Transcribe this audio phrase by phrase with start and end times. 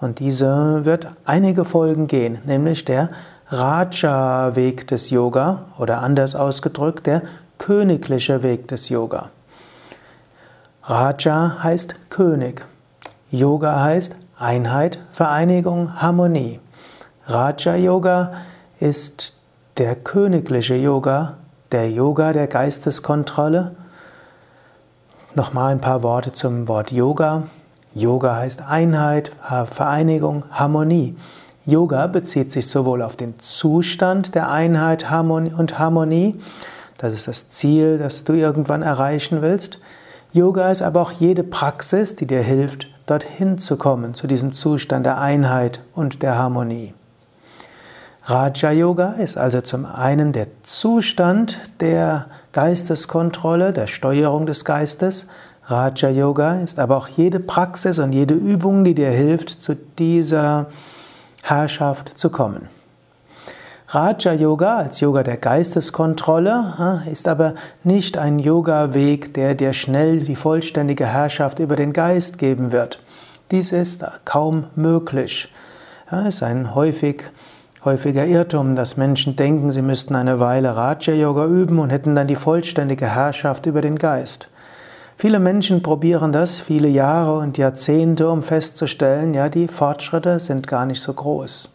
[0.00, 3.10] und diese wird einige Folgen gehen, nämlich der
[3.50, 7.22] Raja-Weg des Yoga oder anders ausgedrückt der
[7.56, 9.30] königliche Weg des Yoga.
[10.82, 12.64] Raja heißt König.
[13.30, 16.60] Yoga heißt Einheit, Vereinigung, Harmonie.
[17.26, 18.32] Raja Yoga
[18.80, 19.34] ist
[19.76, 21.34] der königliche Yoga,
[21.72, 23.76] der Yoga der Geisteskontrolle.
[25.34, 27.44] Nochmal ein paar Worte zum Wort Yoga.
[27.94, 29.32] Yoga heißt Einheit,
[29.70, 31.16] Vereinigung, Harmonie.
[31.68, 36.38] Yoga bezieht sich sowohl auf den Zustand der Einheit und Harmonie,
[36.96, 39.78] das ist das Ziel, das du irgendwann erreichen willst.
[40.32, 45.04] Yoga ist aber auch jede Praxis, die dir hilft, dorthin zu kommen, zu diesem Zustand
[45.04, 46.94] der Einheit und der Harmonie.
[48.24, 55.26] Raja Yoga ist also zum einen der Zustand der Geisteskontrolle, der Steuerung des Geistes.
[55.66, 60.68] Raja Yoga ist aber auch jede Praxis und jede Übung, die dir hilft, zu dieser
[61.50, 62.68] Herrschaft zu kommen.
[63.90, 67.54] Raja Yoga als Yoga der Geisteskontrolle ist aber
[67.84, 72.98] nicht ein Yoga-Weg, der dir schnell die vollständige Herrschaft über den Geist geben wird.
[73.50, 75.50] Dies ist kaum möglich.
[76.10, 77.22] Es ist ein häufig,
[77.82, 82.28] häufiger Irrtum, dass Menschen denken, sie müssten eine Weile Raja Yoga üben und hätten dann
[82.28, 84.50] die vollständige Herrschaft über den Geist.
[85.20, 90.86] Viele Menschen probieren das viele Jahre und Jahrzehnte, um festzustellen, ja, die Fortschritte sind gar
[90.86, 91.70] nicht so groß.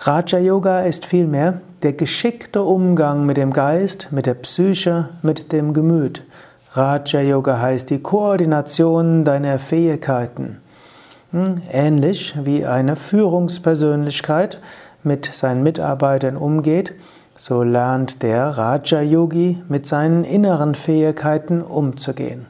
[0.00, 5.72] Raja Yoga ist vielmehr der geschickte Umgang mit dem Geist, mit der Psyche, mit dem
[5.72, 6.22] Gemüt.
[6.72, 10.60] Raja Yoga heißt die Koordination deiner Fähigkeiten.
[11.30, 14.58] Hm, ähnlich wie eine Führungspersönlichkeit
[15.04, 16.92] mit seinen Mitarbeitern umgeht,
[17.36, 22.46] so lernt der Raja Yogi mit seinen inneren Fähigkeiten umzugehen.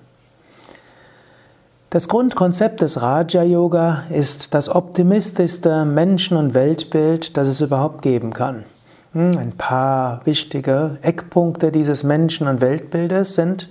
[1.91, 8.33] Das Grundkonzept des Raja Yoga ist das optimistischste Menschen- und Weltbild, das es überhaupt geben
[8.33, 8.65] kann.
[9.13, 13.71] Hm, ein paar wichtige Eckpunkte dieses Menschen- und Weltbildes sind,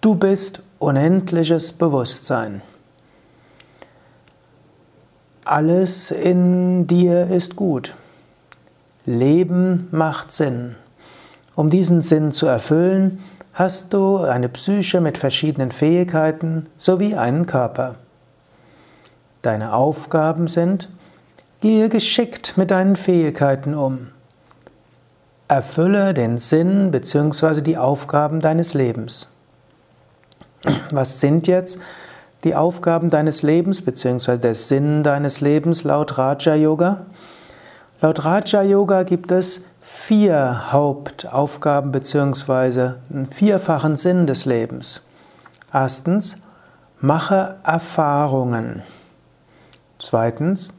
[0.00, 2.62] du bist unendliches Bewusstsein.
[5.44, 7.94] Alles in dir ist gut.
[9.06, 10.74] Leben macht Sinn.
[11.54, 13.22] Um diesen Sinn zu erfüllen,
[13.54, 17.94] hast du eine Psyche mit verschiedenen Fähigkeiten sowie einen Körper.
[19.42, 20.90] Deine Aufgaben sind,
[21.60, 24.08] gehe geschickt mit deinen Fähigkeiten um.
[25.46, 27.60] Erfülle den Sinn bzw.
[27.60, 29.28] die Aufgaben deines Lebens.
[30.90, 31.78] Was sind jetzt
[32.42, 34.38] die Aufgaben deines Lebens bzw.
[34.38, 37.06] der Sinn deines Lebens laut Raja Yoga?
[38.02, 42.96] Laut Raja Yoga gibt es vier Hauptaufgaben bzw.
[43.10, 45.00] einen vierfachen Sinn des Lebens.
[45.72, 46.36] Erstens,
[47.00, 48.82] mache Erfahrungen.
[49.98, 50.74] Zweitens,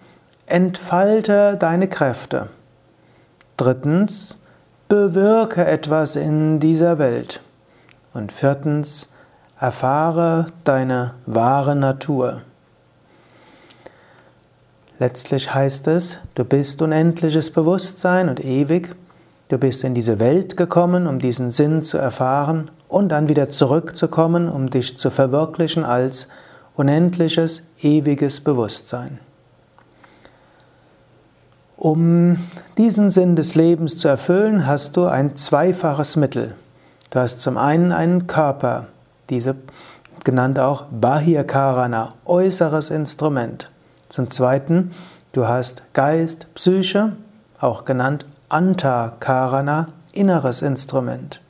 [0.45, 2.50] entfalte deine Kräfte.
[3.57, 4.38] Drittens,
[4.88, 7.41] bewirke etwas in dieser Welt.
[8.13, 9.07] Und viertens,
[9.59, 12.41] erfahre deine wahre Natur.
[15.00, 18.96] Letztlich heißt es, du bist unendliches Bewusstsein und ewig.
[19.50, 24.50] Du bist in diese Welt gekommen, um diesen Sinn zu erfahren und dann wieder zurückzukommen,
[24.50, 26.28] um dich zu verwirklichen als
[26.75, 29.19] unendliches, ewiges Bewusstsein.
[31.78, 32.38] Um
[32.78, 36.56] diesen Sinn des Lebens zu erfüllen, hast du ein zweifaches Mittel.
[37.12, 38.88] Du hast zum einen einen Körper,
[39.29, 39.56] diese
[40.24, 43.70] genannt auch Bahirkarana, äußeres Instrument.
[44.09, 44.92] Zum Zweiten,
[45.34, 47.18] du hast Geist, Psyche,
[47.59, 51.42] auch genannt Antakarana, inneres Instrument.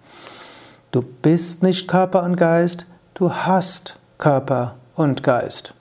[0.92, 5.74] Du bist nicht Körper und Geist, du hast Körper und Geist.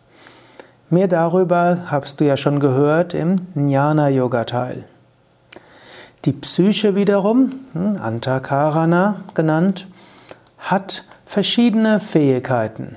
[0.91, 4.85] Mehr darüber hast du ja schon gehört im Jnana-Yoga-Teil.
[6.27, 9.87] Die Psyche wiederum, hm, Antakarana genannt,
[10.59, 12.97] hat verschiedene Fähigkeiten.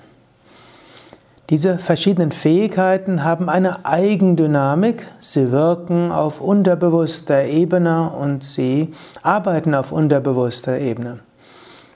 [1.49, 8.91] Diese verschiedenen Fähigkeiten haben eine Eigendynamik, sie wirken auf unterbewusster Ebene und sie
[9.23, 11.21] arbeiten auf unterbewusster Ebene.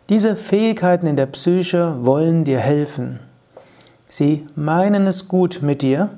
[0.10, 3.20] Diese Fähigkeiten in der Psyche wollen dir helfen.
[4.08, 6.10] Sie meinen es gut mit dir,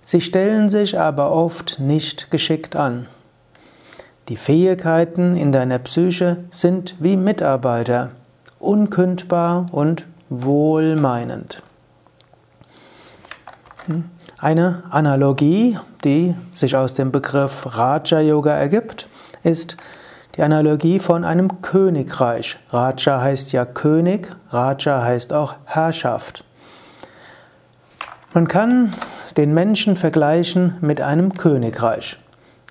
[0.00, 3.08] sie stellen sich aber oft nicht geschickt an.
[4.28, 8.10] Die Fähigkeiten in deiner Psyche sind wie Mitarbeiter,
[8.60, 11.64] unkündbar und wohlmeinend.
[13.88, 14.04] Hm?
[14.36, 19.08] Eine Analogie, die sich aus dem Begriff Raja Yoga ergibt,
[19.42, 19.76] ist
[20.36, 22.58] die Analogie von einem Königreich.
[22.70, 26.44] Raja heißt ja König, Raja heißt auch Herrschaft.
[28.34, 28.92] Man kann
[29.36, 32.18] den Menschen vergleichen mit einem Königreich.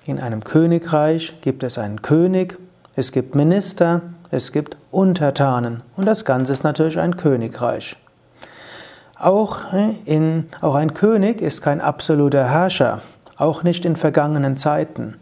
[0.06, 2.58] In einem Königreich gibt es einen König,
[2.94, 7.96] es gibt Minister, es gibt Untertanen und das Ganze ist natürlich ein Königreich.
[9.18, 13.00] Auch, äh, in, auch ein König ist kein absoluter Herrscher,
[13.36, 15.16] auch nicht in vergangenen Zeiten.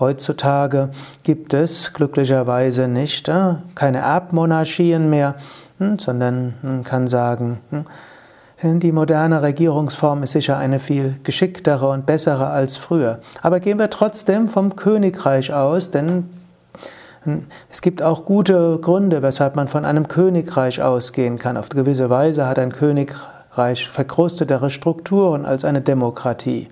[0.00, 0.90] Heutzutage
[1.22, 5.36] gibt es glücklicherweise nicht äh, keine Erbmonarchien mehr,
[5.78, 12.06] hm, sondern man kann sagen, hm, die moderne Regierungsform ist sicher eine viel geschicktere und
[12.06, 13.20] bessere als früher.
[13.42, 16.28] Aber gehen wir trotzdem vom Königreich aus, denn
[17.70, 21.56] es gibt auch gute Gründe, weshalb man von einem Königreich ausgehen kann.
[21.56, 26.68] Auf gewisse Weise hat ein Königreich verkrustetere Strukturen als eine Demokratie.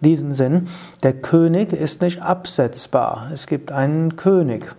[0.00, 0.68] In diesem Sinn,
[1.02, 3.28] der König ist nicht absetzbar.
[3.32, 4.74] Es gibt einen König.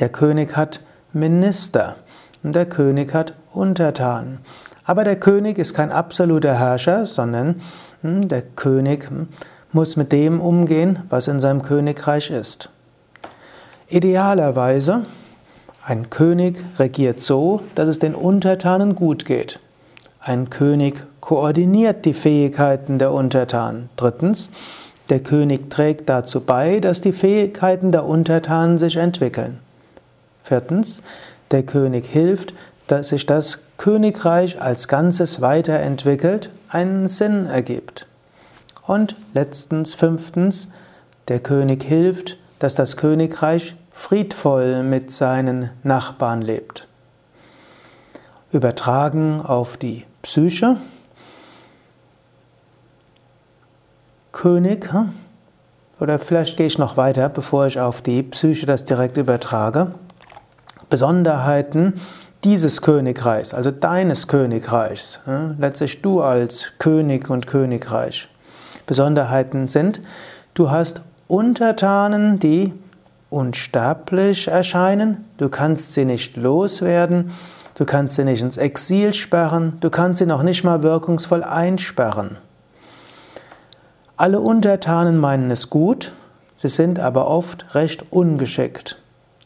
[0.00, 0.80] Der König hat
[1.12, 1.96] Minister
[2.42, 4.38] und der König hat Untertanen.
[4.84, 7.60] Aber der König ist kein absoluter Herrscher, sondern
[8.02, 9.08] hm, der König
[9.72, 12.70] muss mit dem umgehen, was in seinem Königreich ist.
[13.92, 15.02] Idealerweise,
[15.84, 19.60] ein König regiert so, dass es den Untertanen gut geht.
[20.18, 23.90] Ein König koordiniert die Fähigkeiten der Untertanen.
[23.96, 24.50] Drittens,
[25.10, 29.58] der König trägt dazu bei, dass die Fähigkeiten der Untertanen sich entwickeln.
[30.42, 31.02] Viertens,
[31.50, 32.54] der König hilft,
[32.86, 38.06] dass sich das Königreich als Ganzes weiterentwickelt, einen Sinn ergibt.
[38.86, 40.68] Und letztens, fünftens,
[41.28, 46.88] der König hilft, dass das Königreich friedvoll mit seinen Nachbarn lebt.
[48.50, 50.76] Übertragen auf die Psyche.
[54.32, 55.12] König, hm?
[56.00, 59.92] oder vielleicht gehe ich noch weiter, bevor ich auf die Psyche das direkt übertrage.
[60.90, 61.94] Besonderheiten
[62.44, 65.56] dieses Königreichs, also deines Königreichs, hm?
[65.58, 68.28] letztlich du als König und Königreich.
[68.86, 70.00] Besonderheiten sind,
[70.54, 72.74] du hast Untertanen, die
[73.32, 77.30] unsterblich erscheinen, du kannst sie nicht loswerden,
[77.74, 82.36] du kannst sie nicht ins Exil sperren, du kannst sie noch nicht mal wirkungsvoll einsperren.
[84.16, 86.12] Alle Untertanen meinen es gut,
[86.56, 88.98] sie sind aber oft recht ungeschickt.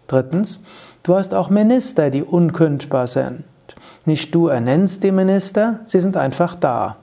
[0.08, 0.62] Drittens,
[1.02, 3.44] du hast auch Minister, die unkündbar sind.
[4.04, 6.96] Nicht du ernennst die Minister, sie sind einfach da.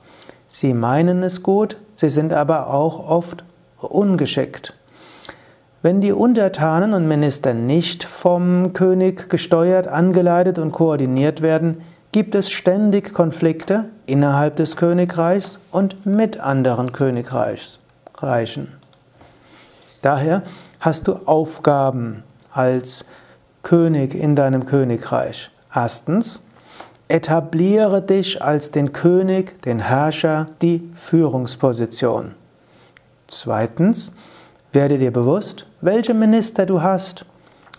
[0.48, 3.44] Sie meinen es gut, sie sind aber auch oft
[3.78, 4.76] ungeschickt.
[5.84, 11.82] Wenn die Untertanen und Minister nicht vom König gesteuert, angeleitet und koordiniert werden,
[12.14, 18.72] gibt es ständig Konflikte innerhalb des Königreichs und mit anderen Königreichen.
[20.02, 20.44] Daher
[20.80, 23.04] hast du Aufgaben als
[23.62, 25.52] König in deinem Königreich.
[25.74, 26.46] Erstens,
[27.10, 32.36] etabliere dich als den König, den Herrscher, die Führungsposition.
[33.28, 34.14] Zweitens,
[34.74, 37.26] werde dir bewusst, welche Minister du hast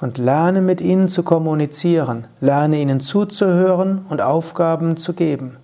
[0.00, 5.56] und lerne mit ihnen zu kommunizieren, lerne ihnen zuzuhören und Aufgaben zu geben.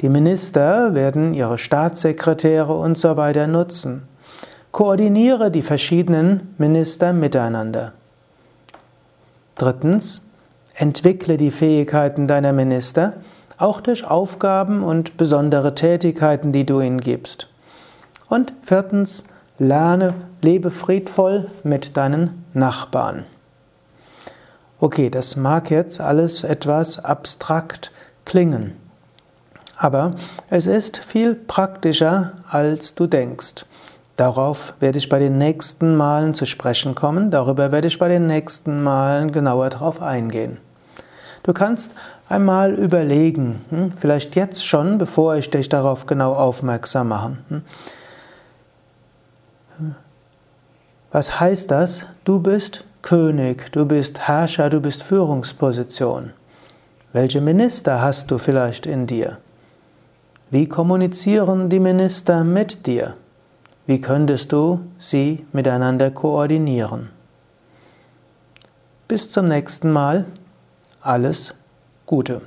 [0.00, 4.02] Die Minister werden ihre Staatssekretäre und so nutzen.
[4.70, 7.92] Koordiniere die verschiedenen Minister miteinander.
[9.54, 10.22] Drittens,
[10.74, 13.12] entwickle die Fähigkeiten deiner Minister,
[13.56, 17.48] auch durch Aufgaben und besondere Tätigkeiten, die du ihnen gibst.
[18.28, 19.24] Und viertens,
[19.58, 23.24] Lerne, lebe friedvoll mit deinen Nachbarn.
[24.80, 27.90] Okay, das mag jetzt alles etwas abstrakt
[28.26, 28.74] klingen,
[29.78, 30.10] aber
[30.50, 33.64] es ist viel praktischer, als du denkst.
[34.16, 38.26] Darauf werde ich bei den nächsten Malen zu sprechen kommen, darüber werde ich bei den
[38.26, 40.58] nächsten Malen genauer darauf eingehen.
[41.44, 41.94] Du kannst
[42.28, 47.38] einmal überlegen, hm, vielleicht jetzt schon, bevor ich dich darauf genau aufmerksam mache.
[51.16, 52.04] Was heißt das?
[52.24, 56.34] Du bist König, du bist Herrscher, du bist Führungsposition.
[57.14, 59.38] Welche Minister hast du vielleicht in dir?
[60.50, 63.14] Wie kommunizieren die Minister mit dir?
[63.86, 67.08] Wie könntest du sie miteinander koordinieren?
[69.08, 70.26] Bis zum nächsten Mal.
[71.00, 71.54] Alles
[72.04, 72.42] Gute.